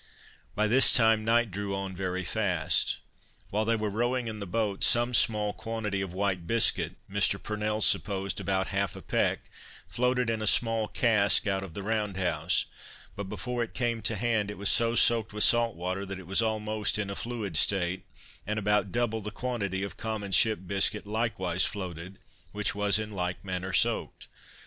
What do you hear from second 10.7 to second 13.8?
cask, out of the round house; but before it